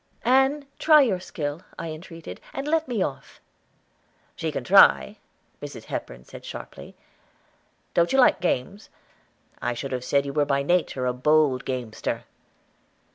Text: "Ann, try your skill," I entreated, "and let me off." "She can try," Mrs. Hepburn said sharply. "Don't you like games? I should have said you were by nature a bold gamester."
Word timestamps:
"Ann, 0.25 0.65
try 0.79 1.03
your 1.03 1.19
skill," 1.19 1.61
I 1.77 1.91
entreated, 1.91 2.41
"and 2.53 2.67
let 2.67 2.87
me 2.87 3.03
off." 3.03 3.39
"She 4.35 4.51
can 4.51 4.63
try," 4.63 5.17
Mrs. 5.61 5.83
Hepburn 5.83 6.25
said 6.25 6.43
sharply. 6.43 6.95
"Don't 7.93 8.11
you 8.11 8.17
like 8.19 8.41
games? 8.41 8.89
I 9.61 9.75
should 9.75 9.91
have 9.91 10.03
said 10.03 10.25
you 10.25 10.33
were 10.33 10.43
by 10.43 10.63
nature 10.63 11.05
a 11.05 11.13
bold 11.13 11.65
gamester." 11.65 12.23